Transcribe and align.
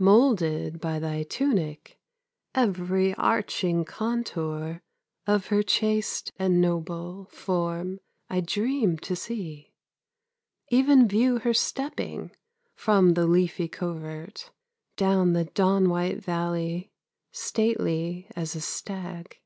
Molded 0.00 0.80
by 0.80 0.98
thy 0.98 1.22
tunic, 1.22 2.00
Every 2.52 3.14
arching 3.14 3.84
contour 3.84 4.82
Of 5.24 5.46
her 5.54 5.62
chaste 5.62 6.32
and 6.36 6.60
noble 6.60 7.26
Form 7.26 8.00
I 8.28 8.40
dream 8.40 8.98
to 8.98 9.14
see; 9.14 9.76
Even 10.68 11.06
view 11.06 11.38
her 11.38 11.54
stepping 11.54 12.32
From 12.74 13.14
the 13.14 13.28
leafy 13.28 13.68
covert 13.68 14.50
Down 14.96 15.32
the 15.32 15.44
dawn 15.44 15.88
white 15.88 16.24
valley, 16.24 16.90
Stately 17.30 18.26
as 18.34 18.56
a 18.56 18.60
stag. 18.60 19.36